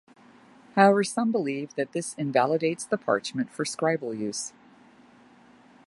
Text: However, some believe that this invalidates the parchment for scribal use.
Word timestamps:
However, 0.75 1.03
some 1.03 1.31
believe 1.31 1.75
that 1.75 1.91
this 1.91 2.15
invalidates 2.15 2.85
the 2.85 2.97
parchment 2.97 3.51
for 3.51 3.65
scribal 3.65 4.17
use. 4.17 4.51